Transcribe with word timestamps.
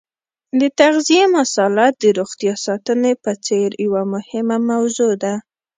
د 0.59 0.61
تغذیې 0.79 1.23
مساله 1.37 1.85
د 2.01 2.03
روغتیا 2.17 2.53
ساتنې 2.65 3.13
په 3.23 3.31
څېر 3.45 3.69
یوه 3.85 4.03
مهمه 4.13 4.57
موضوع 4.69 5.13
ده. 5.23 5.33